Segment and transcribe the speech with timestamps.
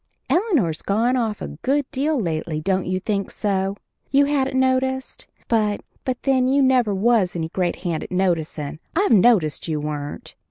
[0.31, 3.77] Eleanor's gone off a good deal lately, don't you think so?
[4.09, 5.79] You hadn't noticed it?
[6.03, 10.33] But then you never was any great hand at noticin', I've noticed you weren't.